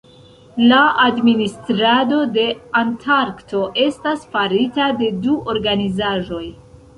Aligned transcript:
La 0.69 0.77
administrado 1.01 2.21
de 2.37 2.45
Antarkto 2.79 3.61
estas 3.85 4.25
farita 4.33 4.89
de 5.03 5.11
du 5.27 5.37
organizaĵoj. 5.55 6.43